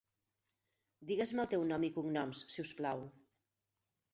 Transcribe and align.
Digues-me 1.11 1.45
el 1.45 1.51
teu 1.51 1.65
nom 1.73 1.85
i 1.89 1.91
cognoms, 1.99 2.41
si 2.55 2.65
us 2.67 2.73
plau. 2.81 3.07